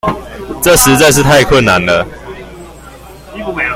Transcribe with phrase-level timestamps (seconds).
[0.63, 2.03] 這實在是太困難了